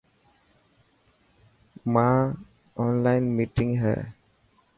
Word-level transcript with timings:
مائن 1.93 2.33
اونلان 2.79 3.21
مينٽنگ 3.35 3.71
هي. 3.83 3.97